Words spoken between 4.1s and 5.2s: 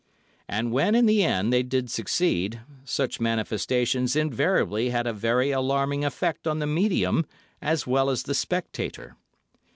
invariably had a